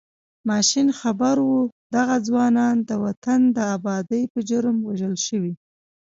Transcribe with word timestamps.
ماشین 0.47 0.87
خبر 0.99 1.35
و 1.49 1.51
دغه 1.95 2.15
ځوانان 2.27 2.75
د 2.89 2.91
وطن 3.03 3.41
د 3.55 3.57
ابادۍ 3.75 4.23
په 4.33 4.39
جرم 4.49 4.77
وژل 4.87 5.15
شوي. 5.27 5.53